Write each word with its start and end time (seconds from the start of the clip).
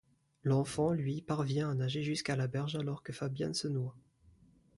L'enfant, 0.43 0.93
lui, 0.93 1.21
parvient 1.21 1.69
à 1.69 1.75
nager 1.75 2.01
jusqu'à 2.01 2.35
la 2.35 2.47
berge 2.47 2.75
alors 2.75 3.03
que 3.03 3.13
Fabian 3.13 3.53
se 3.53 3.67
noie. 3.67 3.95